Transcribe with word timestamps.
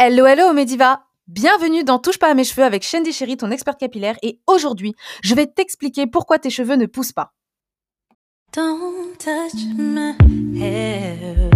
Hello, 0.00 0.26
hello 0.26 0.52
Mediva 0.52 1.04
Bienvenue 1.28 1.84
dans 1.84 2.00
Touche 2.00 2.18
pas 2.18 2.28
à 2.28 2.34
mes 2.34 2.42
cheveux 2.42 2.64
avec 2.64 2.82
Shandy 2.82 3.12
Chéri, 3.12 3.36
ton 3.36 3.52
expert 3.52 3.76
capillaire, 3.76 4.16
et 4.22 4.40
aujourd'hui, 4.48 4.96
je 5.22 5.36
vais 5.36 5.46
t'expliquer 5.46 6.08
pourquoi 6.08 6.40
tes 6.40 6.50
cheveux 6.50 6.74
ne 6.74 6.86
poussent 6.86 7.12
pas. 7.12 7.32
Don't 8.52 9.16
touch 9.18 9.54
my 9.78 10.16
hair. 10.60 11.53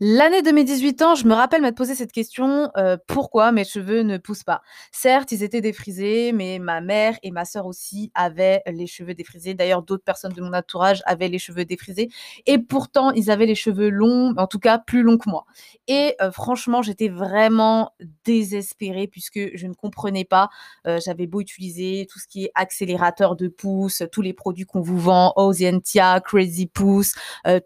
L'année 0.00 0.42
de 0.42 0.52
mes 0.52 0.62
18 0.62 1.02
ans, 1.02 1.14
je 1.16 1.26
me 1.26 1.34
rappelle 1.34 1.60
m'être 1.60 1.76
posé 1.76 1.96
cette 1.96 2.12
question 2.12 2.70
euh, 2.76 2.96
pourquoi 3.08 3.50
mes 3.50 3.64
cheveux 3.64 4.02
ne 4.02 4.16
poussent 4.16 4.44
pas? 4.44 4.62
Certes, 4.92 5.32
ils 5.32 5.42
étaient 5.42 5.60
défrisés, 5.60 6.30
mais 6.30 6.60
ma 6.60 6.80
mère 6.80 7.18
et 7.24 7.32
ma 7.32 7.44
sœur 7.44 7.66
aussi 7.66 8.12
avaient 8.14 8.62
les 8.68 8.86
cheveux 8.86 9.14
défrisés. 9.14 9.54
D'ailleurs, 9.54 9.82
d'autres 9.82 10.04
personnes 10.04 10.32
de 10.34 10.40
mon 10.40 10.52
entourage 10.52 11.02
avaient 11.04 11.26
les 11.26 11.40
cheveux 11.40 11.64
défrisés. 11.64 12.10
Et 12.46 12.58
pourtant, 12.58 13.10
ils 13.10 13.28
avaient 13.28 13.46
les 13.46 13.56
cheveux 13.56 13.88
longs, 13.88 14.34
en 14.36 14.46
tout 14.46 14.60
cas 14.60 14.78
plus 14.78 15.02
longs 15.02 15.18
que 15.18 15.28
moi. 15.28 15.46
Et 15.88 16.14
euh, 16.22 16.30
franchement, 16.30 16.80
j'étais 16.80 17.08
vraiment 17.08 17.90
désespérée 18.24 19.08
puisque 19.08 19.40
je 19.56 19.66
ne 19.66 19.74
comprenais 19.74 20.24
pas. 20.24 20.48
Euh, 20.86 21.00
j'avais 21.04 21.26
beau 21.26 21.40
utiliser 21.40 22.06
tout 22.08 22.20
ce 22.20 22.28
qui 22.28 22.44
est 22.44 22.52
accélérateur 22.54 23.34
de 23.34 23.48
pouce, 23.48 24.04
tous 24.12 24.22
les 24.22 24.32
produits 24.32 24.64
qu'on 24.64 24.80
vous 24.80 25.00
vend, 25.00 25.32
Ozientia, 25.34 26.20
Crazy 26.20 26.68
Pouce, 26.68 27.14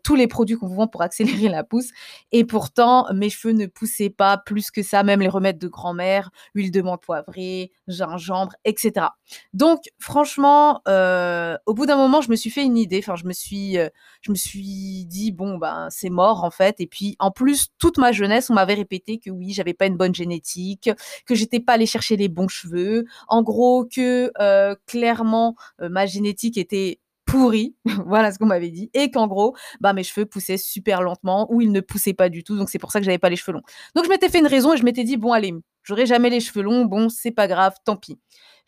tous 0.02 0.14
les 0.14 0.28
produits 0.28 0.56
qu'on 0.56 0.68
vous 0.68 0.76
vend 0.76 0.88
pour 0.88 1.02
accélérer 1.02 1.50
la 1.50 1.62
pousse. 1.62 1.90
Et 2.32 2.44
pourtant, 2.44 3.06
mes 3.12 3.28
cheveux 3.28 3.52
ne 3.52 3.66
poussaient 3.66 4.10
pas 4.10 4.38
plus 4.38 4.70
que 4.70 4.82
ça, 4.82 5.02
même 5.02 5.20
les 5.20 5.28
remèdes 5.28 5.58
de 5.58 5.68
grand-mère, 5.68 6.30
huile 6.54 6.70
de 6.70 6.80
menthe 6.80 7.02
poivrée, 7.02 7.70
gingembre, 7.88 8.54
etc. 8.64 9.06
Donc, 9.52 9.82
franchement, 9.98 10.80
euh, 10.88 11.56
au 11.66 11.74
bout 11.74 11.84
d'un 11.84 11.96
moment, 11.96 12.22
je 12.22 12.30
me 12.30 12.36
suis 12.36 12.48
fait 12.50 12.64
une 12.64 12.78
idée. 12.78 13.00
Enfin, 13.00 13.16
je 13.16 13.26
me 13.26 13.34
suis, 13.34 13.76
euh, 13.76 13.88
je 14.22 14.30
me 14.30 14.36
suis 14.36 15.04
dit 15.06 15.30
bon, 15.30 15.58
ben, 15.58 15.88
c'est 15.90 16.10
mort 16.10 16.42
en 16.44 16.50
fait. 16.50 16.76
Et 16.80 16.86
puis, 16.86 17.16
en 17.18 17.30
plus, 17.30 17.68
toute 17.78 17.98
ma 17.98 18.12
jeunesse, 18.12 18.48
on 18.48 18.54
m'avait 18.54 18.74
répété 18.74 19.18
que 19.18 19.30
oui, 19.30 19.52
j'avais 19.52 19.74
pas 19.74 19.86
une 19.86 19.98
bonne 19.98 20.14
génétique, 20.14 20.90
que 21.26 21.34
j'étais 21.34 21.60
pas 21.60 21.74
allée 21.74 21.86
chercher 21.86 22.16
les 22.16 22.28
bons 22.28 22.48
cheveux. 22.48 23.04
En 23.28 23.42
gros, 23.42 23.84
que 23.84 24.32
euh, 24.40 24.74
clairement, 24.86 25.54
ma 25.78 26.06
génétique 26.06 26.56
était 26.56 26.98
pourri, 27.32 27.74
voilà 28.06 28.30
ce 28.30 28.38
qu'on 28.38 28.46
m'avait 28.46 28.68
dit, 28.68 28.90
et 28.92 29.10
qu'en 29.10 29.26
gros, 29.26 29.56
bah, 29.80 29.94
mes 29.94 30.02
cheveux 30.02 30.26
poussaient 30.26 30.58
super 30.58 31.00
lentement 31.00 31.50
ou 31.50 31.62
ils 31.62 31.72
ne 31.72 31.80
poussaient 31.80 32.12
pas 32.12 32.28
du 32.28 32.44
tout, 32.44 32.56
donc 32.56 32.68
c'est 32.68 32.78
pour 32.78 32.92
ça 32.92 33.00
que 33.00 33.06
j'avais 33.06 33.18
pas 33.18 33.30
les 33.30 33.36
cheveux 33.36 33.54
longs. 33.54 33.62
Donc 33.96 34.04
je 34.04 34.10
m'étais 34.10 34.28
fait 34.28 34.38
une 34.38 34.46
raison 34.46 34.74
et 34.74 34.76
je 34.76 34.84
m'étais 34.84 35.02
dit, 35.02 35.16
bon 35.16 35.32
allez, 35.32 35.54
j'aurai 35.82 36.04
jamais 36.04 36.28
les 36.28 36.40
cheveux 36.40 36.62
longs, 36.62 36.84
bon 36.84 37.08
c'est 37.08 37.30
pas 37.30 37.48
grave, 37.48 37.74
tant 37.86 37.96
pis. 37.96 38.18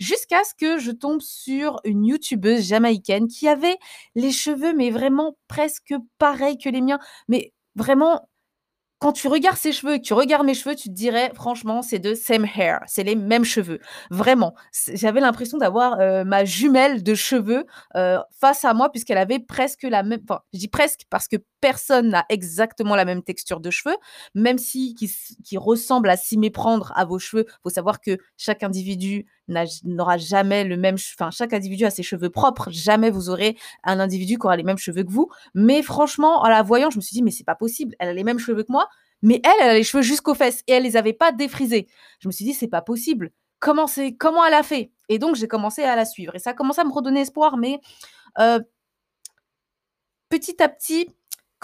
Jusqu'à 0.01 0.43
ce 0.45 0.55
que 0.59 0.79
je 0.79 0.91
tombe 0.91 1.21
sur 1.21 1.79
une 1.85 2.07
youtubeuse 2.07 2.67
jamaïcaine 2.67 3.29
qui 3.29 3.49
avait 3.49 3.77
les 4.15 4.33
cheveux, 4.33 4.73
mais 4.75 4.91
vraiment 4.91 5.37
presque 5.47 5.95
pareils 6.19 6.57
que 6.57 6.71
les 6.71 6.81
miens, 6.81 6.99
mais 7.29 7.53
vraiment 7.77 8.27
quand 9.05 9.13
tu 9.13 9.29
regardes 9.29 9.59
ses 9.59 9.73
cheveux 9.73 10.01
tu 10.01 10.15
regardes 10.15 10.47
mes 10.47 10.55
cheveux, 10.55 10.75
tu 10.75 10.89
te 10.89 10.95
dirais, 10.95 11.31
franchement, 11.35 11.83
c'est 11.83 11.99
de 11.99 12.15
same 12.15 12.47
hair, 12.57 12.81
c'est 12.87 13.03
les 13.03 13.17
mêmes 13.17 13.45
cheveux. 13.45 13.79
Vraiment. 14.11 14.55
J'avais 14.95 15.21
l'impression 15.21 15.59
d'avoir 15.59 16.01
euh, 16.01 16.25
ma 16.25 16.47
jumelle 16.47 17.03
de 17.03 17.15
cheveux 17.15 17.67
euh, 17.97 18.19
face 18.41 18.65
à 18.65 18.73
moi, 18.73 18.91
puisqu'elle 18.91 19.19
avait 19.19 19.41
presque 19.41 19.83
la 19.83 20.03
même. 20.03 20.21
Enfin, 20.27 20.41
je 20.55 20.59
dis 20.59 20.69
presque 20.69 21.03
parce 21.11 21.29
que 21.29 21.37
personne 21.65 22.11
n'a 22.11 22.27
exactement 22.29 22.95
la 22.95 23.07
même 23.07 23.23
texture 23.23 23.59
de 23.59 23.71
cheveux, 23.71 23.97
même 24.35 24.59
si 24.59 24.95
qui, 24.95 25.57
ressemble 25.57 26.11
à 26.11 26.17
s'y 26.19 26.37
méprendre 26.37 26.93
à 26.95 27.07
vos 27.07 27.19
cheveux. 27.19 27.47
Il 27.49 27.59
faut 27.63 27.71
savoir 27.71 28.03
que 28.03 28.19
chaque 28.37 28.63
individu 28.63 29.25
n'aura 29.49 30.19
jamais 30.19 30.65
le 30.65 30.77
même. 30.77 30.97
Enfin, 30.97 31.31
chaque 31.31 31.55
individu 31.55 31.87
a 31.87 31.91
ses 31.91 32.03
cheveux 32.03 32.29
propres. 32.29 32.69
Jamais 32.71 33.09
vous 33.09 33.31
aurez 33.31 33.57
un 33.83 33.99
individu 33.99 34.37
qui 34.37 34.45
aura 34.45 34.59
les 34.59 34.63
mêmes 34.63 34.77
cheveux 34.77 35.05
que 35.05 35.11
vous. 35.11 35.31
Mais 35.55 35.83
franchement, 35.83 36.43
en 36.43 36.49
la 36.51 36.63
voyant, 36.63 36.91
je 36.91 36.99
me 36.99 37.01
suis 37.01 37.15
dit, 37.15 37.23
mais 37.23 37.31
c'est 37.31 37.45
pas 37.45 37.55
possible. 37.55 37.97
Elle 37.99 38.11
a 38.11 38.13
les 38.13 38.25
mêmes 38.25 38.39
cheveux 38.39 38.63
que 38.63 38.71
moi, 38.71 38.87
mais 39.23 39.41
elle, 39.43 39.63
elle 39.63 39.71
a 39.71 39.75
les 39.75 39.85
cheveux 39.85 40.03
jusqu'aux 40.03 40.35
fesses 40.35 40.63
et 40.67 40.73
elle 40.73 40.83
les 40.83 40.99
avait 40.99 41.15
pas 41.15 41.33
défrisés. 41.33 41.87
Je 42.21 42.29
me 42.29 42.33
suis 42.33 42.45
dit, 42.45 42.53
c'est 42.53 42.69
pas 42.69 42.83
possible. 42.83 43.31
Comment, 43.59 43.87
c'est, 43.87 44.13
comment 44.13 44.45
elle 44.45 44.53
a 44.53 44.63
fait? 44.63 44.91
Et 45.09 45.19
donc, 45.19 45.35
j'ai 45.35 45.49
commencé 45.49 45.83
à 45.83 45.97
la 45.97 46.05
suivre. 46.05 46.35
Et 46.35 46.41
ça 46.41 46.51
a 46.51 46.53
commencé 46.53 46.83
à 46.83 46.85
me 46.85 46.93
redonner 46.93 47.21
espoir, 47.21 47.57
mais 47.57 47.81
euh, 48.39 48.61
petit 50.29 50.63
à 50.63 50.69
petit, 50.69 51.09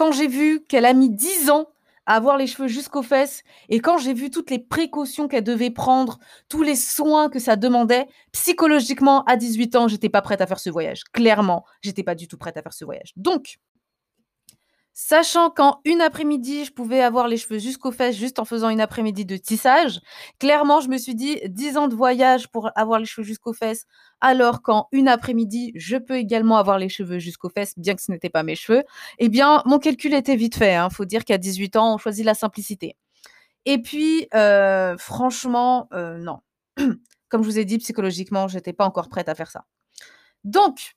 quand 0.00 0.12
j'ai 0.12 0.28
vu 0.28 0.64
qu'elle 0.66 0.86
a 0.86 0.94
mis 0.94 1.10
10 1.10 1.50
ans 1.50 1.66
à 2.06 2.14
avoir 2.14 2.38
les 2.38 2.46
cheveux 2.46 2.68
jusqu'aux 2.68 3.02
fesses. 3.02 3.42
Et 3.68 3.80
quand 3.80 3.98
j'ai 3.98 4.14
vu 4.14 4.30
toutes 4.30 4.48
les 4.48 4.58
précautions 4.58 5.28
qu'elle 5.28 5.44
devait 5.44 5.68
prendre, 5.68 6.18
tous 6.48 6.62
les 6.62 6.74
soins 6.74 7.28
que 7.28 7.38
ça 7.38 7.54
demandait, 7.54 8.06
psychologiquement, 8.32 9.24
à 9.24 9.36
18 9.36 9.76
ans, 9.76 9.88
j'étais 9.88 10.08
pas 10.08 10.22
prête 10.22 10.40
à 10.40 10.46
faire 10.46 10.58
ce 10.58 10.70
voyage. 10.70 11.04
Clairement, 11.12 11.66
j'étais 11.82 12.02
pas 12.02 12.14
du 12.14 12.28
tout 12.28 12.38
prête 12.38 12.56
à 12.56 12.62
faire 12.62 12.72
ce 12.72 12.86
voyage. 12.86 13.12
Donc, 13.16 13.58
Sachant 14.92 15.50
qu'en 15.50 15.80
une 15.84 16.00
après-midi, 16.00 16.64
je 16.64 16.72
pouvais 16.72 17.00
avoir 17.00 17.28
les 17.28 17.36
cheveux 17.36 17.58
jusqu'aux 17.58 17.92
fesses 17.92 18.16
juste 18.16 18.38
en 18.38 18.44
faisant 18.44 18.68
une 18.70 18.80
après-midi 18.80 19.24
de 19.24 19.36
tissage, 19.36 20.00
clairement, 20.38 20.80
je 20.80 20.88
me 20.88 20.98
suis 20.98 21.14
dit 21.14 21.40
10 21.46 21.76
ans 21.76 21.88
de 21.88 21.94
voyage 21.94 22.48
pour 22.48 22.70
avoir 22.76 22.98
les 22.98 23.06
cheveux 23.06 23.24
jusqu'aux 23.24 23.52
fesses, 23.52 23.86
alors 24.20 24.62
qu'en 24.62 24.88
une 24.92 25.08
après-midi, 25.08 25.72
je 25.76 25.96
peux 25.96 26.16
également 26.16 26.58
avoir 26.58 26.78
les 26.78 26.88
cheveux 26.88 27.20
jusqu'aux 27.20 27.50
fesses, 27.50 27.78
bien 27.78 27.94
que 27.94 28.02
ce 28.02 28.10
n'était 28.10 28.30
pas 28.30 28.42
mes 28.42 28.56
cheveux. 28.56 28.82
Eh 29.18 29.28
bien, 29.28 29.62
mon 29.64 29.78
calcul 29.78 30.12
était 30.12 30.36
vite 30.36 30.56
fait. 30.56 30.72
Il 30.72 30.76
hein. 30.76 30.90
faut 30.90 31.04
dire 31.04 31.24
qu'à 31.24 31.38
18 31.38 31.76
ans, 31.76 31.94
on 31.94 31.98
choisit 31.98 32.24
la 32.24 32.34
simplicité. 32.34 32.96
Et 33.66 33.78
puis, 33.80 34.26
euh, 34.34 34.96
franchement, 34.98 35.88
euh, 35.92 36.18
non. 36.18 36.40
Comme 37.28 37.42
je 37.42 37.48
vous 37.48 37.58
ai 37.58 37.64
dit, 37.64 37.78
psychologiquement, 37.78 38.48
je 38.48 38.56
n'étais 38.56 38.72
pas 38.72 38.84
encore 38.84 39.08
prête 39.08 39.28
à 39.28 39.34
faire 39.34 39.50
ça. 39.50 39.64
Donc, 40.44 40.96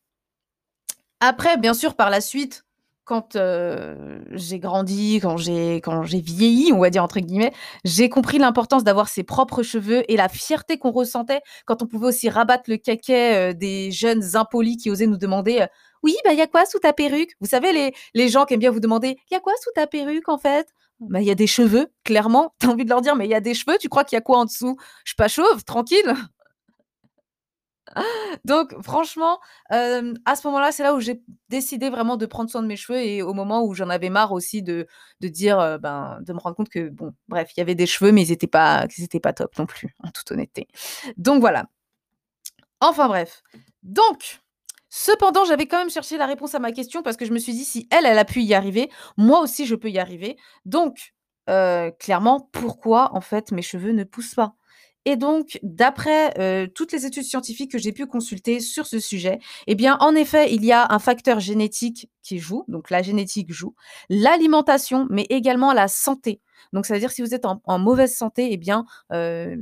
après, 1.20 1.58
bien 1.58 1.74
sûr, 1.74 1.96
par 1.96 2.10
la 2.10 2.22
suite, 2.22 2.66
quand 3.06 3.38
j'ai 4.32 4.60
grandi, 4.60 5.20
quand 5.22 5.38
j'ai 5.38 5.76
quand 5.78 6.04
j'ai 6.04 6.22
vieilli, 6.22 6.72
on 6.74 6.80
va 6.80 6.90
dire 6.90 7.04
entre 7.04 7.20
guillemets, 7.20 7.54
j'ai 7.84 8.10
compris 8.10 8.38
l'importance 8.38 8.84
d'avoir 8.84 9.10
ses 9.10 9.24
propres 9.24 9.64
cheveux 9.64 10.04
et 10.12 10.18
la 10.18 10.30
fierté 10.30 10.78
qu'on 10.78 10.92
ressentait 10.92 11.42
quand 11.66 11.82
on 11.82 11.88
pouvait 11.88 12.08
aussi 12.08 12.30
rabattre 12.30 12.70
le 12.70 12.78
caquet 12.78 13.54
des 13.54 13.92
jeunes 13.92 14.36
impolis 14.36 14.78
qui 14.78 14.90
osaient 14.90 15.08
nous 15.08 15.18
demander 15.18 15.66
oui, 16.04 16.16
bah 16.26 16.34
il 16.34 16.40
y 16.40 16.42
a 16.42 16.48
quoi 16.48 16.66
sous 16.66 16.80
ta 16.80 16.94
perruque? 16.94 17.32
Vous 17.40 17.48
savez 17.48 17.72
les 17.72 17.94
les 18.14 18.30
gens 18.30 18.46
qui 18.46 18.54
aiment 18.54 18.60
bien 18.60 18.72
vous 18.72 18.80
demander 18.82 19.18
il 19.32 19.34
y 19.34 19.38
a 19.38 19.40
quoi 19.40 19.54
sous 19.62 19.72
ta 19.74 19.88
perruque 19.88 20.30
en 20.30 20.38
fait? 20.38 20.68
Bah, 21.00 21.22
il 21.22 21.28
y 21.28 21.32
a 21.32 21.36
des 21.36 21.48
cheveux, 21.48 21.88
clairement. 22.04 22.54
T'as 22.60 22.68
envie 22.70 22.86
de 22.86 22.90
leur 22.90 23.02
dire, 23.02 23.16
mais 23.16 23.26
il 23.26 23.32
y 23.32 23.36
a 23.36 23.42
des 23.42 23.54
cheveux, 23.54 23.78
tu 23.80 23.90
crois 23.90 24.04
qu'il 24.04 24.16
y 24.16 24.20
a 24.20 24.22
quoi 24.22 24.40
en 24.40 24.46
dessous? 24.46 24.78
Je 25.06 25.12
suis 25.12 25.16
pas 25.16 25.28
chauve, 25.28 25.64
tranquille. 25.66 26.14
Donc 28.46 28.74
franchement, 28.82 29.40
à 29.70 30.36
ce 30.36 30.48
moment-là, 30.48 30.72
c'est 30.72 30.84
là 30.84 30.94
où 30.96 31.00
j'ai 31.00 31.22
décidé 31.50 31.90
vraiment 31.90 32.18
de 32.18 32.26
prendre 32.26 32.50
soin 32.50 32.62
de 32.62 32.68
mes 32.68 32.76
cheveux 32.76 33.00
et 33.02 33.22
au 33.22 33.34
moment 33.34 33.64
où 33.66 33.74
j'en 33.74 33.90
avais 33.90 34.10
marre 34.10 34.32
aussi 34.32 34.64
de 34.64 34.88
de 35.22 35.28
dire, 35.28 35.80
ben, 35.80 36.20
de 36.22 36.34
me 36.34 36.40
rendre 36.40 36.56
compte 36.56 36.70
que 36.70 36.90
bon, 36.90 37.14
bref, 37.28 37.52
il 37.56 37.60
y 37.60 37.62
avait 37.62 37.76
des 37.76 37.86
cheveux, 37.86 38.12
mais 38.12 38.22
ils 38.24 38.32
étaient 38.32 38.48
pas 38.48 38.86
ils 38.98 39.22
pas 39.22 39.34
top 39.34 39.58
non 39.58 39.66
plus, 39.66 39.96
en 40.04 40.10
toute 40.12 40.32
honnêteté. 40.32 40.68
Donc 41.18 41.42
voilà. 41.42 41.66
Enfin 42.82 43.08
bref. 43.08 43.42
Donc 43.84 44.42
cependant, 44.90 45.46
j'avais 45.46 45.66
quand 45.68 45.78
même 45.78 45.90
cherché 45.90 46.18
la 46.18 46.26
réponse 46.26 46.56
à 46.56 46.60
ma 46.60 46.72
question 46.72 47.02
parce 47.04 47.18
que 47.18 47.26
je 47.26 47.34
me 47.34 47.40
suis 47.40 47.54
dit: 47.54 47.66
«Si 47.66 47.88
elle, 47.92 48.06
elle 48.06 48.18
a 48.20 48.26
pu 48.26 48.42
y 48.42 48.54
arriver, 48.54 48.90
moi 49.18 49.42
aussi 49.42 49.66
je 49.66 49.76
peux 49.76 49.90
y 49.90 50.00
arriver». 50.00 50.38
Donc 50.66 51.14
clairement, 52.00 52.50
pourquoi 52.52 53.14
en 53.16 53.22
fait 53.22 53.52
mes 53.52 53.62
cheveux 53.62 53.92
ne 53.92 54.04
poussent 54.04 54.36
pas? 54.36 54.56
Et 55.06 55.18
donc, 55.18 55.60
d'après 55.64 56.38
euh, 56.40 56.68
toutes 56.68 56.92
les 56.94 57.06
études 57.06 57.24
scientifiques 57.24 57.72
que 57.72 57.78
j'ai 57.78 57.92
pu 57.92 58.06
consulter 58.06 58.60
sur 58.62 58.88
ce 58.88 59.00
sujet, 59.00 59.40
eh 59.68 59.76
bien, 59.76 59.98
en 60.00 60.16
effet, 60.16 60.54
il 60.54 60.64
y 60.64 60.72
a 60.72 60.88
un 60.90 61.00
facteur 61.00 61.40
génétique 61.40 62.10
qui 62.22 62.40
joue, 62.40 62.64
donc 62.70 62.90
la 62.90 63.02
génétique 63.02 63.52
joue, 63.52 63.76
l'alimentation, 64.10 65.08
mais 65.10 65.26
également 65.30 65.74
la 65.74 65.90
santé. 65.90 66.40
Donc, 66.72 66.86
ça 66.86 66.94
veut 66.94 67.02
dire 67.02 67.12
si 67.12 67.22
vous 67.22 67.36
êtes 67.36 67.46
en, 67.46 67.80
mauvaise 67.80 68.16
santé, 68.16 68.50
eh 68.52 68.58
bien, 68.58 68.86
euh, 69.12 69.58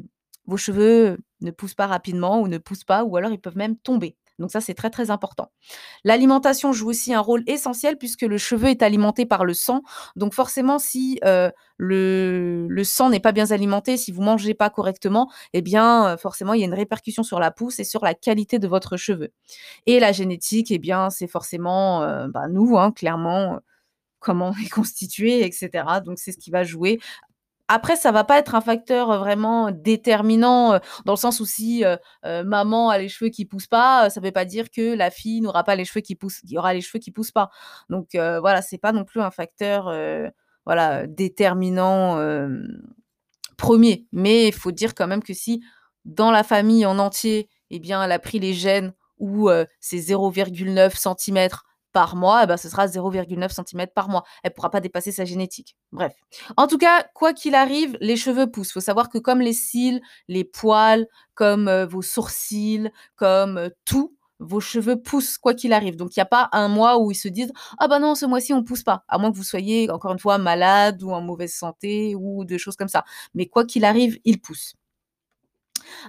vos 0.46 0.57
cheveux 0.57 1.18
ne 1.41 1.52
poussent 1.52 1.73
pas 1.73 1.88
rapidement 1.88 2.40
ou 2.41 2.47
ne 2.47 2.59
poussent 2.59 2.84
pas, 2.84 3.03
ou 3.03 3.18
alors 3.18 3.31
ils 3.31 3.40
peuvent 3.41 3.58
même 3.58 3.78
tomber. 3.78 4.16
Donc 4.41 4.52
ça, 4.52 4.59
c'est 4.59 4.74
très 4.74 4.90
très 4.90 5.12
important. 5.12 5.52
L'alimentation 6.03 6.74
joue 6.74 6.90
aussi 6.90 7.13
un 7.13 7.19
rôle 7.19 7.44
essentiel 7.47 7.97
puisque 7.97 8.24
le 8.24 8.38
cheveu 8.38 8.69
est 8.69 8.81
alimenté 8.81 9.25
par 9.25 9.46
le 9.46 9.53
sang. 9.53 9.81
Donc 10.16 10.34
forcément, 10.34 10.79
si 10.79 11.20
euh, 11.23 11.49
le, 11.78 12.67
le, 12.67 12.84
sang 12.84 13.09
n'est 13.09 13.20
pas 13.20 13.32
bien 13.32 13.52
alimenté, 13.52 13.96
si 13.97 14.11
vous 14.11 14.22
mangez 14.22 14.53
pas 14.53 14.70
correctement, 14.70 15.32
eh 15.53 15.61
bien 15.61 16.08
euh, 16.08 16.17
forcément, 16.17 16.53
il 16.53 16.59
y 16.59 16.64
a 16.64 16.67
une 16.67 16.73
répercussion 16.73 17.23
sur 17.23 17.40
la 17.40 17.52
pousse 17.52 17.79
et 17.79 17.84
sur 17.84 18.03
la 18.03 18.14
qualité 18.14 18.59
de 18.59 18.67
votre 18.67 18.97
cheveu. 18.97 19.29
Et 19.85 19.99
la 19.99 20.11
génétique, 20.11 20.72
eh 20.72 20.79
bien 20.79 21.09
c'est 21.09 21.28
forcément 21.28 22.03
euh, 22.03 22.28
bah, 22.28 22.47
nous, 22.49 22.78
hein, 22.78 22.91
clairement 22.91 23.59
comment 24.20 24.49
on 24.49 24.53
est 24.66 24.70
constitué, 24.70 25.46
etc. 25.46 25.85
Donc 26.05 26.20
c'est 26.20 26.32
ce 26.32 26.38
qui 26.38 26.52
va 26.52 26.64
jouer 26.64 26.99
après, 27.73 27.96
ça 27.96 28.12
va 28.12 28.26
pas 28.26 28.38
être 28.38 28.53
un 28.53 28.62
facteur 28.62 29.18
vraiment 29.20 29.72
déterminant 29.72 30.79
dans 31.06 31.14
le 31.14 31.18
sens 31.18 31.40
où 31.40 31.46
si 31.46 31.84
maman 32.23 32.90
a 32.90 32.97
les 32.97 33.08
cheveux 33.08 33.29
qui 33.29 33.46
poussent 33.46 33.68
pas, 33.68 34.09
ça 34.09 34.20
veut 34.20 34.32
pas 34.32 34.44
dire 34.46 34.70
que 34.70 34.94
la 34.94 35.09
fille 35.09 35.40
n'aura 35.40 35.64
pas 35.64 35.76
les 35.76 35.85
cheveux 35.85 36.02
qui 36.02 36.16
poussent, 36.16 36.41
y 36.44 36.58
aura 36.58 36.73
les 36.73 36.82
cheveux 36.82 37.00
qui 37.00 37.12
poussent 37.12 37.32
pas. 37.32 37.50
Donc 37.90 38.09
voilà, 38.14 38.62
c'est 38.62 38.78
pas 38.78 38.91
non 38.91 39.06
plus 39.06 39.22
un 39.22 39.32
facteur 39.32 39.90
voilà 40.66 41.08
déterminant 41.08 42.20
premier. 43.58 44.06
Mais 44.12 44.50
il 44.50 44.53
faut 44.53 44.72
dire 44.72 44.94
quand 44.94 45.08
même 45.08 45.24
que 45.24 45.34
si 45.34 45.64
dans 46.03 46.32
la 46.32 46.44
famille 46.44 46.85
en 46.85 47.00
entier, 47.00 47.47
eh 47.70 47.79
bien, 47.79 48.03
elle 48.03 48.12
a 48.12 48.20
pris 48.20 48.40
les 48.40 48.53
gènes 48.53 48.94
où 49.17 49.50
c'est 49.79 49.97
0,9 49.97 50.97
cm 50.97 51.47
par 51.91 52.16
mois, 52.16 52.43
eh 52.43 52.47
ben, 52.47 52.58
ce 52.58 52.70
sera 52.70 52.88
0,9 52.88 53.49
cm 53.49 53.88
par 53.93 54.09
mois. 54.09 54.23
Elle 54.43 54.53
pourra 54.53 54.70
pas 54.70 54.82
dépasser 54.82 55.11
sa 55.11 55.26
génétique. 55.26 55.76
Bref. 55.91 56.14
En 56.58 56.67
tout 56.67 56.78
cas, 56.78 57.05
quoi 57.14 57.34
qu'il 57.34 57.55
arrive, 57.55 57.97
les 58.02 58.16
cheveux 58.16 58.49
poussent. 58.49 58.70
Il 58.70 58.73
faut 58.73 58.79
savoir 58.79 59.09
que 59.09 59.17
comme 59.17 59.41
les 59.41 59.53
cils, 59.53 60.02
les 60.28 60.43
poils, 60.43 61.08
comme 61.34 61.67
euh, 61.67 61.85
vos 61.85 62.02
sourcils, 62.02 62.90
comme 63.16 63.58
euh, 63.58 63.70
tout, 63.85 64.16
vos 64.40 64.59
cheveux 64.59 65.02
poussent 65.02 65.38
quoi 65.38 65.53
qu'il 65.53 65.73
arrive. 65.73 65.96
Donc 65.96 66.16
il 66.16 66.20
n'y 66.20 66.23
a 66.23 66.26
pas 66.26 66.49
un 66.52 66.67
mois 66.67 66.99
où 66.99 67.11
ils 67.11 67.16
se 67.16 67.28
disent 67.28 67.52
ah 67.78 67.88
bah 67.88 67.99
non 67.99 68.16
ce 68.16 68.26
mois-ci 68.26 68.53
on 68.53 68.64
pousse 68.64 68.84
pas, 68.84 69.03
à 69.08 69.17
moins 69.17 69.32
que 69.32 69.38
vous 69.38 69.43
soyez 69.43 69.90
encore 69.91 70.11
une 70.11 70.20
fois 70.20 70.38
malade 70.38 71.02
ou 71.03 71.11
en 71.11 71.22
mauvaise 71.22 71.53
santé 71.53 72.16
ou 72.16 72.43
des 72.43 72.58
choses 72.58 72.76
comme 72.76 72.88
ça. 72.88 73.05
Mais 73.35 73.46
quoi 73.46 73.66
qu'il 73.66 73.85
arrive, 73.85 74.20
ils 74.26 74.41
poussent. 74.41 74.73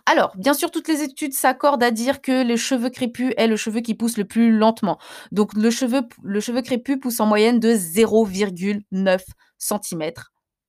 Alors, 0.06 0.36
bien 0.36 0.54
sûr, 0.54 0.70
toutes 0.70 0.88
les 0.88 1.02
études 1.02 1.34
s'accordent 1.34 1.82
à 1.82 1.90
dire 1.90 2.20
que 2.20 2.44
le 2.44 2.56
cheveu 2.56 2.90
crépus 2.90 3.32
est 3.36 3.46
le 3.46 3.56
cheveu 3.56 3.80
qui 3.80 3.94
pousse 3.94 4.16
le 4.16 4.24
plus 4.24 4.52
lentement. 4.56 4.98
Donc, 5.30 5.54
le 5.54 5.70
cheveu, 5.70 6.02
le 6.22 6.62
crépus 6.62 6.98
pousse 7.00 7.20
en 7.20 7.26
moyenne 7.26 7.60
de 7.60 7.70
0,9 7.70 9.20
cm 9.58 10.12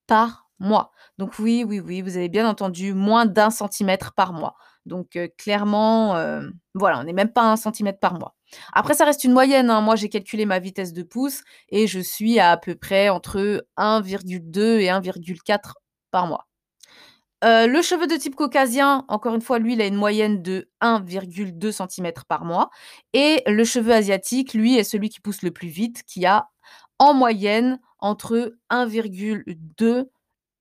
par 0.07 0.47
mois. 0.59 0.91
Donc, 1.17 1.37
oui, 1.39 1.63
oui, 1.67 1.79
oui, 1.79 2.01
vous 2.01 2.17
avez 2.17 2.29
bien 2.29 2.47
entendu, 2.47 2.93
moins 2.93 3.25
d'un 3.25 3.49
centimètre 3.49 4.13
par 4.13 4.33
mois. 4.33 4.55
Donc, 4.85 5.15
euh, 5.15 5.27
clairement, 5.37 6.15
euh, 6.15 6.41
voilà, 6.73 6.99
on 6.99 7.03
n'est 7.03 7.13
même 7.13 7.31
pas 7.31 7.43
un 7.43 7.55
centimètre 7.55 7.99
par 7.99 8.19
mois. 8.19 8.35
Après, 8.73 8.93
ça 8.93 9.05
reste 9.05 9.23
une 9.23 9.33
moyenne. 9.33 9.69
Hein. 9.69 9.81
Moi, 9.81 9.95
j'ai 9.95 10.09
calculé 10.09 10.45
ma 10.45 10.59
vitesse 10.59 10.93
de 10.93 11.03
pouce 11.03 11.43
et 11.69 11.87
je 11.87 11.99
suis 11.99 12.39
à, 12.39 12.51
à 12.51 12.57
peu 12.57 12.75
près 12.75 13.09
entre 13.09 13.65
1,2 13.77 14.79
et 14.79 14.87
1,4 14.87 15.73
par 16.11 16.27
mois. 16.27 16.47
Euh, 17.43 17.67
le 17.67 17.81
cheveu 17.81 18.07
de 18.07 18.15
type 18.15 18.35
caucasien, 18.35 19.03
encore 19.09 19.35
une 19.35 19.41
fois, 19.41 19.59
lui, 19.59 19.73
il 19.73 19.81
a 19.81 19.87
une 19.87 19.95
moyenne 19.95 20.41
de 20.41 20.69
1,2 20.81 21.71
cm 21.71 22.11
par 22.27 22.45
mois. 22.45 22.69
Et 23.13 23.43
le 23.47 23.63
cheveu 23.65 23.91
asiatique, 23.93 24.53
lui, 24.53 24.77
est 24.77 24.83
celui 24.83 25.09
qui 25.09 25.19
pousse 25.19 25.41
le 25.41 25.51
plus 25.51 25.67
vite, 25.67 26.03
qui 26.07 26.25
a 26.25 26.49
en 26.99 27.13
moyenne 27.13 27.79
entre 27.99 28.55
1,2 28.69 30.05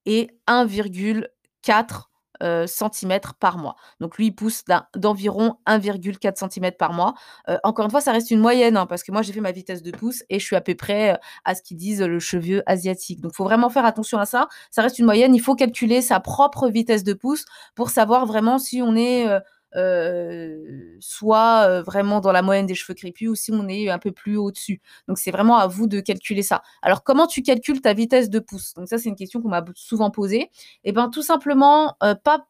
et 0.07 0.31
1,4 0.49 2.11
euh, 2.43 2.67
centimètres 2.67 3.35
par 3.35 3.59
mois. 3.59 3.77
Donc 4.01 4.19
lui, 4.19 4.27
il 4.27 4.33
pousse 4.33 4.65
d'environ 4.97 5.57
1,4 5.67 6.51
cm 6.51 6.73
par 6.73 6.93
mois. 6.93 7.15
Euh, 7.49 7.59
encore 7.65 7.85
une 7.85 7.91
fois, 7.91 8.01
ça 8.01 8.13
reste 8.13 8.31
une 8.31 8.41
moyenne, 8.41 8.77
hein, 8.77 8.87
parce 8.87 9.03
que 9.03 9.13
moi, 9.13 9.23
j'ai 9.23 9.33
fait 9.33 9.41
ma 9.41 9.53
vitesse 9.53 9.83
de 9.83 9.91
pouce 9.91 10.25
et 10.29 10.39
je 10.39 10.45
suis 10.45 10.57
à 10.57 10.61
peu 10.61 10.75
près 10.75 11.15
euh, 11.15 11.17
à 11.45 11.55
ce 11.55 11.63
qu'ils 11.63 11.77
disent 11.77 12.03
le 12.03 12.19
cheveu 12.19 12.63
asiatique. 12.67 13.21
Donc, 13.21 13.33
il 13.35 13.37
faut 13.37 13.45
vraiment 13.45 13.71
faire 13.71 13.85
attention 13.85 14.19
à 14.19 14.27
ça. 14.27 14.49
Ça 14.71 14.83
reste 14.83 14.99
une 14.99 15.07
moyenne. 15.07 15.35
Il 15.35 15.41
faut 15.41 15.55
calculer 15.55 16.03
sa 16.03 16.21
propre 16.21 16.69
vitesse 16.69 17.05
de 17.05 17.13
pouce 17.15 17.45
pour 17.75 17.91
savoir 17.91 18.27
vraiment 18.27 18.59
si 18.59 18.83
on 18.83 18.97
est 18.97 19.27
euh, 19.75 20.97
soit 21.01 21.67
euh, 21.67 21.83
vraiment 21.83 22.21
dans 22.21 22.33
la 22.33 22.43
moyenne 22.43 22.67
des 22.67 22.75
cheveux 22.75 22.95
crépus 22.95 23.31
ou 23.31 23.35
si 23.35 23.53
on 23.53 23.69
est 23.69 23.89
un 23.89 23.99
peu 23.99 24.13
plus 24.13 24.37
au-dessus. 24.37 24.81
Donc 25.09 25.19
c'est 25.19 25.31
vraiment 25.31 25.57
à 25.57 25.67
vous 25.67 25.87
de 25.87 26.01
calculer 26.01 26.43
ça. 26.43 26.63
Alors 26.83 27.03
comment 27.03 27.27
tu 27.27 27.43
calcules 27.43 27.81
ta 27.81 27.95
vitesse 27.95 28.29
de 28.29 28.39
pouce? 28.39 28.75
Donc 28.75 28.89
ça 28.89 28.99
c'est 28.99 29.09
une 29.09 29.17
question 29.17 29.41
qu'on 29.41 29.49
m'a 29.49 29.65
souvent 29.75 30.11
posée. 30.11 30.43
Et 30.43 30.51
eh 30.85 30.93
ben 30.93 31.09
tout 31.09 31.23
simplement 31.23 31.97
euh, 32.03 32.15
pas 32.15 32.45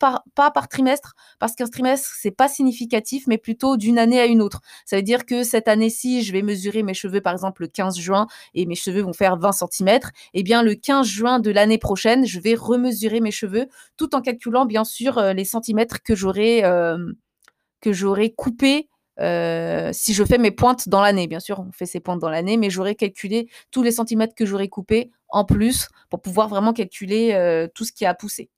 par 0.51 0.69
trimestre 0.69 1.15
parce 1.39 1.55
qu'un 1.55 1.67
trimestre 1.67 2.11
c'est 2.19 2.31
pas 2.31 2.49
significatif 2.49 3.27
mais 3.29 3.39
plutôt 3.39 3.77
d'une 3.77 3.99
année 3.99 4.21
à 4.21 4.27
une 4.27 4.43
autre. 4.43 4.61
Ça 4.85 4.97
veut 4.97 5.03
dire 5.03 5.25
que 5.25 5.45
cette 5.45 5.69
année-ci, 5.69 6.23
je 6.23 6.33
vais 6.33 6.43
mesurer 6.43 6.83
mes 6.83 6.95
cheveux 6.95 7.21
par 7.21 7.33
exemple 7.33 7.63
le 7.63 7.69
15 7.69 7.99
juin 7.99 8.27
et 8.55 8.67
mes 8.67 8.75
cheveux 8.75 9.03
vont 9.03 9.13
faire 9.13 9.37
20 9.37 9.53
cm, 9.53 9.89
et 9.89 10.01
eh 10.35 10.43
bien 10.43 10.63
le 10.63 10.75
15 10.75 11.07
juin 11.07 11.39
de 11.39 11.51
l'année 11.51 11.79
prochaine, 11.79 12.27
je 12.27 12.41
vais 12.41 12.55
remesurer 12.55 13.21
mes 13.21 13.31
cheveux 13.31 13.67
tout 13.97 14.15
en 14.15 14.21
calculant 14.21 14.67
bien 14.67 14.85
sûr 14.85 15.21
les 15.21 15.45
centimètres 15.45 16.03
que 16.03 16.15
j'aurai 16.15 16.63
que 17.83 17.93
j'aurais 17.93 18.31
coupé 18.31 18.89
euh, 19.21 19.91
si 19.93 20.15
je 20.15 20.25
fais 20.25 20.39
mes 20.39 20.51
pointes 20.51 20.89
dans 20.89 21.03
l'année. 21.03 21.27
Bien 21.27 21.41
sûr, 21.41 21.61
on 21.61 21.73
fait 21.73 21.85
ses 21.85 22.01
pointes 22.01 22.21
dans 22.21 22.31
l'année, 22.31 22.57
mais 22.57 22.71
j'aurais 22.71 22.95
calculé 22.95 23.49
tous 23.71 23.83
les 23.83 23.93
centimètres 23.93 24.35
que 24.35 24.47
j'aurais 24.47 24.69
coupés 24.69 25.11
en 25.29 25.45
plus 25.45 25.89
pour 26.09 26.23
pouvoir 26.23 26.49
vraiment 26.49 26.73
calculer 26.73 27.33
euh, 27.35 27.69
tout 27.75 27.85
ce 27.85 27.93
qui 27.93 28.07
a 28.07 28.15
poussé. 28.15 28.49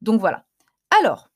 Donc 0.00 0.20
voilà. 0.20 0.44
Alors, 1.00 1.28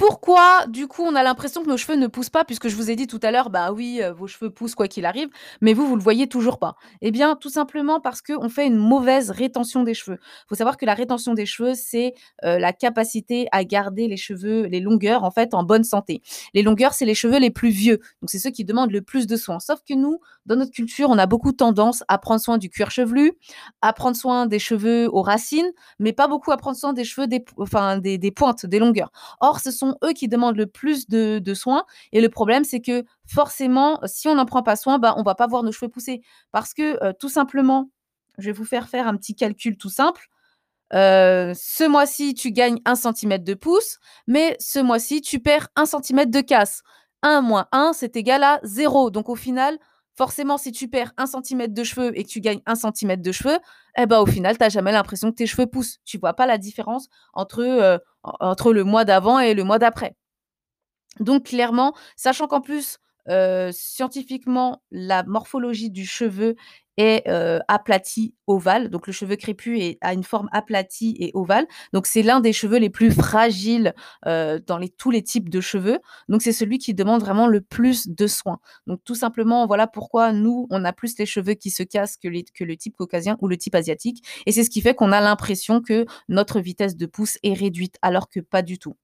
pourquoi, 0.00 0.64
du 0.66 0.88
coup, 0.88 1.02
on 1.02 1.14
a 1.14 1.22
l'impression 1.22 1.62
que 1.62 1.68
nos 1.68 1.76
cheveux 1.76 1.94
ne 1.94 2.06
poussent 2.06 2.30
pas, 2.30 2.46
puisque 2.46 2.68
je 2.68 2.74
vous 2.74 2.90
ai 2.90 2.96
dit 2.96 3.06
tout 3.06 3.20
à 3.22 3.30
l'heure, 3.30 3.50
bah 3.50 3.70
oui, 3.70 4.00
euh, 4.02 4.14
vos 4.14 4.26
cheveux 4.26 4.48
poussent 4.48 4.74
quoi 4.74 4.88
qu'il 4.88 5.04
arrive, 5.04 5.28
mais 5.60 5.74
vous, 5.74 5.86
vous 5.86 5.94
le 5.94 6.02
voyez 6.02 6.26
toujours 6.26 6.58
pas. 6.58 6.76
Eh 7.02 7.10
bien, 7.10 7.36
tout 7.36 7.50
simplement 7.50 8.00
parce 8.00 8.22
qu'on 8.22 8.48
fait 8.48 8.66
une 8.66 8.78
mauvaise 8.78 9.30
rétention 9.30 9.82
des 9.82 9.92
cheveux. 9.92 10.16
Il 10.22 10.48
faut 10.48 10.54
savoir 10.54 10.78
que 10.78 10.86
la 10.86 10.94
rétention 10.94 11.34
des 11.34 11.44
cheveux, 11.44 11.74
c'est 11.74 12.14
euh, 12.44 12.58
la 12.58 12.72
capacité 12.72 13.46
à 13.52 13.62
garder 13.62 14.08
les 14.08 14.16
cheveux, 14.16 14.62
les 14.62 14.80
longueurs, 14.80 15.22
en 15.22 15.30
fait, 15.30 15.52
en 15.52 15.64
bonne 15.64 15.84
santé. 15.84 16.22
Les 16.54 16.62
longueurs, 16.62 16.94
c'est 16.94 17.04
les 17.04 17.14
cheveux 17.14 17.38
les 17.38 17.50
plus 17.50 17.68
vieux. 17.68 17.98
Donc, 18.22 18.30
c'est 18.30 18.38
ceux 18.38 18.50
qui 18.50 18.64
demandent 18.64 18.92
le 18.92 19.02
plus 19.02 19.26
de 19.26 19.36
soins. 19.36 19.60
Sauf 19.60 19.80
que 19.86 19.92
nous, 19.92 20.18
dans 20.46 20.56
notre 20.56 20.72
culture, 20.72 21.10
on 21.10 21.18
a 21.18 21.26
beaucoup 21.26 21.52
tendance 21.52 22.04
à 22.08 22.16
prendre 22.16 22.40
soin 22.40 22.56
du 22.56 22.70
cuir 22.70 22.90
chevelu, 22.90 23.32
à 23.82 23.92
prendre 23.92 24.16
soin 24.16 24.46
des 24.46 24.60
cheveux 24.60 25.10
aux 25.12 25.20
racines, 25.20 25.70
mais 25.98 26.14
pas 26.14 26.26
beaucoup 26.26 26.52
à 26.52 26.56
prendre 26.56 26.78
soin 26.78 26.94
des 26.94 27.04
cheveux, 27.04 27.26
des, 27.26 27.44
enfin, 27.58 27.98
des, 27.98 28.16
des 28.16 28.30
pointes, 28.30 28.64
des 28.64 28.78
longueurs. 28.78 29.12
Or, 29.40 29.60
ce 29.60 29.70
sont 29.70 29.89
eux 30.04 30.12
qui 30.12 30.28
demandent 30.28 30.56
le 30.56 30.66
plus 30.66 31.08
de, 31.08 31.54
soins. 31.54 31.84
Et 32.12 32.20
le 32.20 32.28
problème, 32.28 32.64
c'est 32.64 32.80
que 32.80 33.04
forcément, 33.26 34.00
si 34.04 34.28
on 34.28 34.34
n'en 34.34 34.46
prend 34.46 34.62
pas 34.62 34.76
soin, 34.76 34.98
bah, 34.98 35.14
on 35.16 35.22
va 35.22 35.34
pas 35.34 35.46
voir 35.46 35.62
nos 35.62 35.72
cheveux 35.72 35.90
pousser. 35.90 36.22
Parce 36.52 36.74
que 36.74 37.02
euh, 37.04 37.12
tout 37.18 37.28
simplement, 37.28 37.90
je 38.38 38.46
vais 38.46 38.52
vous 38.52 38.64
faire 38.64 38.88
faire 38.88 39.06
un 39.06 39.16
petit 39.16 39.34
calcul 39.34 39.76
tout 39.76 39.90
simple. 39.90 40.28
Euh, 40.92 41.54
ce 41.56 41.84
mois-ci, 41.84 42.34
tu 42.34 42.50
gagnes 42.50 42.80
un 42.84 42.96
centimètre 42.96 43.44
de 43.44 43.54
pouce, 43.54 43.98
mais 44.26 44.56
ce 44.58 44.80
mois-ci, 44.80 45.20
tu 45.20 45.40
perds 45.40 45.68
un 45.76 45.86
centimètre 45.86 46.30
de 46.30 46.40
casse. 46.40 46.82
1 47.22 47.42
moins 47.42 47.66
1, 47.72 47.92
c'est 47.92 48.16
égal 48.16 48.42
à 48.42 48.60
0. 48.64 49.10
Donc 49.10 49.28
au 49.28 49.36
final, 49.36 49.78
forcément, 50.20 50.58
si 50.58 50.70
tu 50.70 50.86
perds 50.86 51.14
un 51.16 51.24
centimètre 51.24 51.72
de 51.72 51.82
cheveux 51.82 52.12
et 52.14 52.24
que 52.24 52.28
tu 52.28 52.42
gagnes 52.42 52.60
un 52.66 52.74
centimètre 52.74 53.22
de 53.22 53.32
cheveux, 53.32 53.58
eh 53.96 54.04
ben, 54.04 54.18
au 54.18 54.26
final, 54.26 54.58
tu 54.58 54.62
n'as 54.62 54.68
jamais 54.68 54.92
l'impression 54.92 55.30
que 55.30 55.36
tes 55.36 55.46
cheveux 55.46 55.66
poussent. 55.66 55.96
Tu 56.04 56.18
vois 56.18 56.34
pas 56.34 56.46
la 56.46 56.58
différence 56.58 57.08
entre, 57.32 57.60
euh, 57.62 57.96
entre 58.22 58.74
le 58.74 58.84
mois 58.84 59.06
d'avant 59.06 59.38
et 59.38 59.54
le 59.54 59.64
mois 59.64 59.78
d'après. 59.78 60.14
Donc, 61.20 61.44
clairement, 61.46 61.94
sachant 62.16 62.48
qu'en 62.48 62.60
plus, 62.60 62.98
euh, 63.30 63.70
scientifiquement, 63.72 64.82
la 64.90 65.22
morphologie 65.22 65.88
du 65.88 66.04
cheveu 66.04 66.54
est 67.00 67.26
euh, 67.28 67.58
aplati 67.68 68.34
ovale. 68.46 68.90
Donc 68.90 69.06
le 69.06 69.12
cheveu 69.12 69.36
crépus 69.36 69.96
a 70.00 70.12
une 70.12 70.24
forme 70.24 70.48
aplatie 70.52 71.16
et 71.18 71.30
ovale. 71.34 71.66
Donc 71.92 72.06
c'est 72.06 72.22
l'un 72.22 72.40
des 72.40 72.52
cheveux 72.52 72.78
les 72.78 72.90
plus 72.90 73.10
fragiles 73.10 73.94
euh, 74.26 74.58
dans 74.66 74.80
tous 74.98 75.10
les 75.10 75.22
types 75.22 75.48
de 75.48 75.60
cheveux. 75.60 75.98
Donc 76.28 76.42
c'est 76.42 76.52
celui 76.52 76.78
qui 76.78 76.94
demande 76.94 77.20
vraiment 77.20 77.46
le 77.46 77.60
plus 77.60 78.08
de 78.08 78.26
soins. 78.26 78.60
Donc 78.86 79.00
tout 79.04 79.14
simplement, 79.14 79.66
voilà 79.66 79.86
pourquoi 79.86 80.32
nous, 80.32 80.66
on 80.70 80.84
a 80.84 80.92
plus 80.92 81.18
les 81.18 81.26
cheveux 81.26 81.54
qui 81.54 81.70
se 81.70 81.82
cassent 81.82 82.16
que, 82.16 82.28
que 82.52 82.64
le 82.64 82.76
type 82.76 82.96
caucasien 82.96 83.36
ou 83.40 83.48
le 83.48 83.56
type 83.56 83.74
asiatique. 83.74 84.22
Et 84.46 84.52
c'est 84.52 84.64
ce 84.64 84.70
qui 84.70 84.80
fait 84.80 84.94
qu'on 84.94 85.12
a 85.12 85.20
l'impression 85.20 85.80
que 85.80 86.04
notre 86.28 86.60
vitesse 86.60 86.96
de 86.96 87.06
pouce 87.06 87.38
est 87.42 87.54
réduite, 87.54 87.96
alors 88.02 88.28
que 88.28 88.40
pas 88.40 88.62
du 88.62 88.78
tout. 88.78 88.96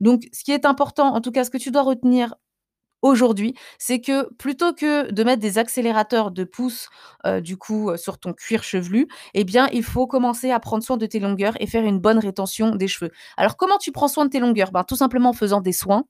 Donc, 0.00 0.24
ce 0.32 0.42
qui 0.42 0.50
est 0.50 0.66
important, 0.66 1.14
en 1.14 1.20
tout 1.20 1.30
cas, 1.30 1.44
ce 1.44 1.50
que 1.50 1.58
tu 1.58 1.70
dois 1.70 1.82
retenir 1.82 2.34
aujourd'hui, 3.02 3.54
c'est 3.78 4.00
que 4.00 4.32
plutôt 4.34 4.72
que 4.72 5.10
de 5.10 5.24
mettre 5.24 5.40
des 5.42 5.58
accélérateurs 5.58 6.30
de 6.30 6.44
pouce, 6.44 6.88
euh, 7.26 7.40
du 7.40 7.56
coup, 7.56 7.90
euh, 7.90 7.96
sur 7.96 8.18
ton 8.18 8.32
cuir 8.32 8.62
chevelu, 8.62 9.08
eh 9.34 9.44
bien, 9.44 9.68
il 9.72 9.82
faut 9.82 10.06
commencer 10.06 10.50
à 10.50 10.60
prendre 10.60 10.82
soin 10.82 10.96
de 10.96 11.06
tes 11.06 11.20
longueurs 11.20 11.54
et 11.60 11.66
faire 11.66 11.84
une 11.84 11.98
bonne 11.98 12.18
rétention 12.18 12.74
des 12.74 12.88
cheveux. 12.88 13.10
Alors, 13.36 13.56
comment 13.56 13.78
tu 13.78 13.92
prends 13.92 14.08
soin 14.08 14.24
de 14.24 14.30
tes 14.30 14.40
longueurs? 14.40 14.72
Ben, 14.72 14.84
Tout 14.84 14.96
simplement 14.96 15.30
en 15.30 15.34
faisant 15.34 15.60
des 15.60 15.72
soins 15.72 16.04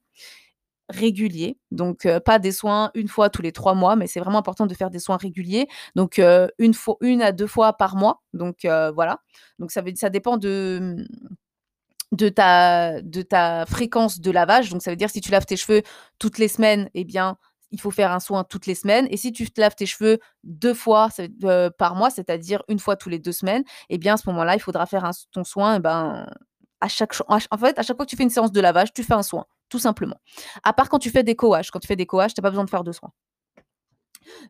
réguliers. 0.88 1.58
Donc, 1.70 2.04
euh, 2.06 2.20
pas 2.20 2.38
des 2.38 2.52
soins 2.52 2.90
une 2.94 3.08
fois 3.08 3.30
tous 3.30 3.42
les 3.42 3.52
trois 3.52 3.74
mois, 3.74 3.96
mais 3.96 4.06
c'est 4.06 4.20
vraiment 4.20 4.38
important 4.38 4.66
de 4.66 4.74
faire 4.74 4.90
des 4.90 4.98
soins 4.98 5.16
réguliers. 5.16 5.68
Donc, 5.96 6.20
une, 6.58 6.74
fois, 6.74 6.96
une 7.00 7.22
à 7.22 7.32
deux 7.32 7.46
fois 7.46 7.72
par 7.74 7.96
mois. 7.96 8.22
Donc, 8.34 8.58
voilà. 8.64 9.20
Donc, 9.58 9.70
ça, 9.70 9.80
veut, 9.80 9.92
ça 9.96 10.10
dépend 10.10 10.36
de 10.36 11.06
de 12.12 12.28
ta, 12.28 13.00
de 13.02 13.22
ta 13.22 13.66
fréquence 13.66 14.20
de 14.20 14.30
lavage. 14.30 14.70
Donc, 14.70 14.82
ça 14.82 14.90
veut 14.90 14.96
dire 14.96 15.10
si 15.10 15.20
tu 15.20 15.30
laves 15.30 15.46
tes 15.46 15.56
cheveux 15.56 15.82
toutes 16.18 16.38
les 16.38 16.48
semaines, 16.48 16.88
eh 16.94 17.04
bien, 17.04 17.36
il 17.70 17.80
faut 17.80 17.90
faire 17.90 18.12
un 18.12 18.20
soin 18.20 18.44
toutes 18.44 18.66
les 18.66 18.74
semaines. 18.74 19.08
Et 19.10 19.16
si 19.16 19.32
tu 19.32 19.50
te 19.50 19.60
laves 19.60 19.74
tes 19.74 19.86
cheveux 19.86 20.18
deux 20.44 20.74
fois 20.74 21.08
euh, 21.44 21.70
par 21.70 21.94
mois, 21.94 22.10
c'est-à-dire 22.10 22.62
une 22.68 22.78
fois 22.78 22.96
tous 22.96 23.08
les 23.08 23.18
deux 23.18 23.32
semaines, 23.32 23.64
eh 23.88 23.98
bien, 23.98 24.14
à 24.14 24.16
ce 24.18 24.28
moment-là, 24.28 24.54
il 24.54 24.60
faudra 24.60 24.86
faire 24.86 25.04
un, 25.04 25.10
ton 25.32 25.42
soin. 25.42 25.76
Eh 25.76 25.80
ben, 25.80 26.26
à 26.80 26.88
chaque, 26.88 27.14
en 27.28 27.38
fait, 27.58 27.78
à 27.78 27.82
chaque 27.82 27.96
fois 27.96 28.04
que 28.04 28.10
tu 28.10 28.16
fais 28.16 28.24
une 28.24 28.30
séance 28.30 28.52
de 28.52 28.60
lavage, 28.60 28.92
tu 28.92 29.02
fais 29.02 29.14
un 29.14 29.22
soin, 29.22 29.46
tout 29.68 29.78
simplement. 29.78 30.16
À 30.64 30.72
part 30.72 30.88
quand 30.88 30.98
tu 30.98 31.10
fais 31.10 31.22
des 31.22 31.36
coages. 31.36 31.70
Quand 31.70 31.78
tu 31.78 31.86
fais 31.86 31.96
des 31.96 32.06
coages, 32.06 32.34
tu 32.34 32.40
n'as 32.40 32.42
pas 32.42 32.50
besoin 32.50 32.64
de 32.64 32.70
faire 32.70 32.84
de 32.84 32.92
soins. 32.92 33.12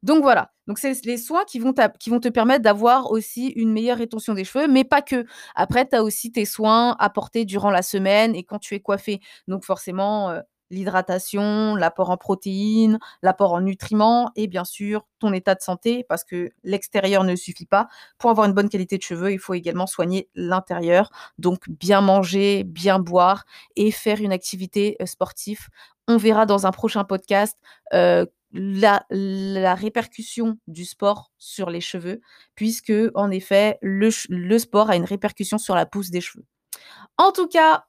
Donc 0.02 0.22
voilà, 0.22 0.52
donc 0.66 0.78
c'est 0.78 1.04
les 1.04 1.16
soins 1.16 1.44
qui 1.44 1.58
vont, 1.58 1.74
qui 1.98 2.10
vont 2.10 2.20
te 2.20 2.28
permettre 2.28 2.62
d'avoir 2.62 3.10
aussi 3.10 3.48
une 3.48 3.72
meilleure 3.72 3.98
rétention 3.98 4.34
des 4.34 4.44
cheveux, 4.44 4.68
mais 4.68 4.84
pas 4.84 5.02
que. 5.02 5.26
Après, 5.54 5.88
tu 5.88 5.96
as 5.96 6.02
aussi 6.02 6.32
tes 6.32 6.44
soins 6.44 6.96
apportés 6.98 7.44
durant 7.44 7.70
la 7.70 7.82
semaine 7.82 8.34
et 8.34 8.44
quand 8.44 8.58
tu 8.58 8.74
es 8.74 8.80
coiffé. 8.80 9.20
Donc 9.48 9.64
forcément, 9.64 10.30
euh, 10.30 10.40
l'hydratation, 10.72 11.76
l'apport 11.76 12.10
en 12.10 12.16
protéines, 12.16 12.98
l'apport 13.22 13.52
en 13.52 13.60
nutriments 13.60 14.32
et 14.34 14.48
bien 14.48 14.64
sûr 14.64 15.06
ton 15.20 15.32
état 15.32 15.54
de 15.54 15.60
santé 15.60 16.04
parce 16.08 16.24
que 16.24 16.50
l'extérieur 16.64 17.24
ne 17.24 17.36
suffit 17.36 17.66
pas. 17.66 17.88
Pour 18.18 18.30
avoir 18.30 18.46
une 18.46 18.54
bonne 18.54 18.70
qualité 18.70 18.96
de 18.96 19.02
cheveux, 19.02 19.32
il 19.32 19.38
faut 19.38 19.54
également 19.54 19.86
soigner 19.86 20.28
l'intérieur. 20.34 21.10
Donc 21.38 21.68
bien 21.68 22.00
manger, 22.00 22.64
bien 22.64 22.98
boire 22.98 23.44
et 23.76 23.90
faire 23.90 24.20
une 24.20 24.32
activité 24.32 24.96
euh, 25.00 25.06
sportive. 25.06 25.68
On 26.08 26.16
verra 26.16 26.46
dans 26.46 26.66
un 26.66 26.72
prochain 26.72 27.04
podcast. 27.04 27.56
Euh, 27.92 28.26
la, 28.52 29.04
répercussion 29.74 30.58
du 30.66 30.84
sport 30.84 31.30
sur 31.38 31.70
les 31.70 31.80
cheveux, 31.80 32.20
puisque 32.54 32.92
en 33.14 33.30
effet, 33.30 33.78
le, 33.82 34.10
le 34.28 34.58
sport 34.58 34.90
a 34.90 34.96
une 34.96 35.04
répercussion 35.04 35.58
sur 35.58 35.74
la 35.74 35.86
pousse 35.86 36.10
des 36.10 36.20
cheveux. 36.20 36.44
En 37.18 37.32
tout 37.32 37.48
cas, 37.48 37.86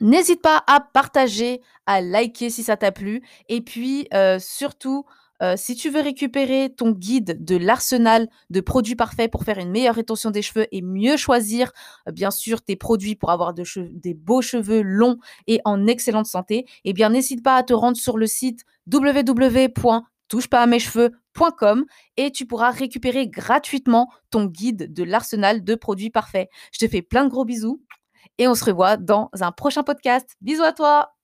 n'hésite 0.00 0.42
pas 0.42 0.62
à 0.66 0.80
partager, 0.80 1.60
à 1.86 2.00
liker 2.00 2.50
si 2.50 2.62
ça 2.62 2.76
t'a 2.76 2.92
plu, 2.92 3.22
et 3.48 3.60
puis 3.60 4.08
euh, 4.14 4.38
surtout, 4.38 5.04
euh, 5.42 5.54
si 5.56 5.74
tu 5.76 5.90
veux 5.90 6.00
récupérer 6.00 6.72
ton 6.74 6.90
guide 6.90 7.44
de 7.44 7.56
l'arsenal 7.56 8.28
de 8.50 8.60
produits 8.60 8.96
parfaits 8.96 9.30
pour 9.30 9.44
faire 9.44 9.58
une 9.58 9.70
meilleure 9.70 9.94
rétention 9.94 10.30
des 10.30 10.42
cheveux 10.42 10.66
et 10.72 10.82
mieux 10.82 11.16
choisir, 11.16 11.70
euh, 12.08 12.12
bien 12.12 12.30
sûr, 12.30 12.60
tes 12.62 12.76
produits 12.76 13.14
pour 13.14 13.30
avoir 13.30 13.54
de 13.54 13.62
des 13.92 14.14
beaux 14.14 14.42
cheveux 14.42 14.82
longs 14.82 15.18
et 15.46 15.60
en 15.64 15.86
excellente 15.86 16.26
santé, 16.26 16.66
eh 16.84 16.92
bien, 16.92 17.10
n'hésite 17.10 17.42
pas 17.42 17.56
à 17.56 17.62
te 17.62 17.72
rendre 17.72 17.96
sur 17.96 18.18
le 18.18 18.26
site 18.26 18.64
www.touchepasamescheveux.com 18.92 21.84
et 22.16 22.32
tu 22.32 22.46
pourras 22.46 22.70
récupérer 22.70 23.28
gratuitement 23.28 24.08
ton 24.30 24.46
guide 24.46 24.92
de 24.92 25.04
l'arsenal 25.04 25.62
de 25.62 25.74
produits 25.74 26.10
parfaits. 26.10 26.48
Je 26.72 26.78
te 26.84 26.90
fais 26.90 27.02
plein 27.02 27.24
de 27.24 27.30
gros 27.30 27.44
bisous 27.44 27.82
et 28.38 28.48
on 28.48 28.54
se 28.54 28.64
revoit 28.64 28.96
dans 28.96 29.28
un 29.40 29.52
prochain 29.52 29.82
podcast. 29.82 30.36
Bisous 30.40 30.64
à 30.64 30.72
toi 30.72 31.17